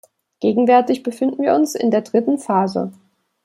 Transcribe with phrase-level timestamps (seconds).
[0.39, 2.91] Gegenwärtig befinden wir uns in der dritten Phase.